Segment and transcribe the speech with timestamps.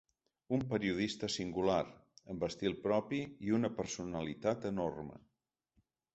[0.55, 1.81] Un periodista singular,
[2.35, 5.21] amb estil propi i una personalitat enorme.